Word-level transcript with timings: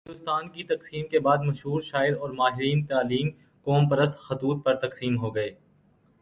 میں 0.05 0.13
ہندوستان 0.13 0.47
کی 0.49 0.63
تقسیم 0.63 1.07
کے 1.07 1.19
بعد، 1.19 1.37
مشہور 1.37 1.81
شاعر 1.81 2.13
اور 2.19 2.29
ماہرین 2.29 2.83
تعلیم 2.85 3.29
قوم 3.67 3.87
پرست 3.89 4.17
خطوط 4.19 4.65
پر 4.65 4.75
تقسیم 4.79 5.19
ہو 5.19 5.35
گئے۔ 5.35 5.49